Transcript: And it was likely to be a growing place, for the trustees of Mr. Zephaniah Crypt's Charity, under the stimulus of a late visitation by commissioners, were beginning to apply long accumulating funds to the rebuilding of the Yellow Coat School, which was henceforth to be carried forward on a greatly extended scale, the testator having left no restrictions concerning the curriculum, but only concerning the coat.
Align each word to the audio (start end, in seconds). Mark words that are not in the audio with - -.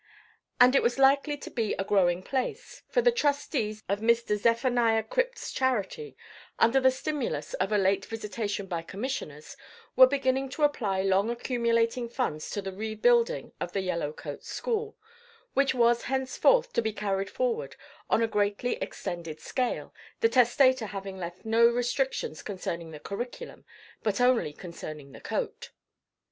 And 0.59 0.75
it 0.75 0.81
was 0.81 0.97
likely 0.97 1.37
to 1.37 1.51
be 1.51 1.75
a 1.75 1.83
growing 1.83 2.23
place, 2.23 2.81
for 2.89 3.03
the 3.03 3.11
trustees 3.11 3.83
of 3.87 3.99
Mr. 3.99 4.35
Zephaniah 4.35 5.03
Crypt's 5.03 5.51
Charity, 5.51 6.17
under 6.57 6.79
the 6.79 6.89
stimulus 6.89 7.53
of 7.53 7.71
a 7.71 7.77
late 7.77 8.05
visitation 8.07 8.65
by 8.65 8.81
commissioners, 8.81 9.55
were 9.95 10.07
beginning 10.07 10.49
to 10.49 10.63
apply 10.63 11.03
long 11.03 11.29
accumulating 11.29 12.09
funds 12.09 12.49
to 12.49 12.63
the 12.63 12.73
rebuilding 12.73 13.51
of 13.61 13.73
the 13.73 13.81
Yellow 13.81 14.11
Coat 14.11 14.43
School, 14.43 14.97
which 15.53 15.75
was 15.75 16.05
henceforth 16.05 16.73
to 16.73 16.81
be 16.81 16.93
carried 16.93 17.29
forward 17.29 17.75
on 18.09 18.23
a 18.23 18.27
greatly 18.27 18.77
extended 18.81 19.39
scale, 19.39 19.93
the 20.19 20.29
testator 20.29 20.87
having 20.87 21.19
left 21.19 21.45
no 21.45 21.63
restrictions 21.67 22.41
concerning 22.41 22.89
the 22.89 22.99
curriculum, 22.99 23.65
but 24.01 24.19
only 24.19 24.51
concerning 24.51 25.11
the 25.11 25.21
coat. 25.21 25.69